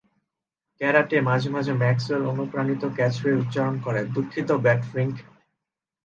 Karate 0.81 1.17
মাঝে 1.21 1.49
মাঝে 1.49 1.73
ম্যাক্সওয়েল-অনুপ্রাণিত 1.81 2.83
ক্যাচফ্রেজ 2.95 3.35
উচ্চারণ 3.41 3.75
করে, 3.81 4.01
দুঃখিত, 4.15 4.49
ব্যাটফিঙ্ক। 4.63 5.15